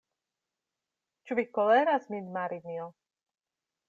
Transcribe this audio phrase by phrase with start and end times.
[1.27, 2.89] Ĉu vi koleras min, Marinjo?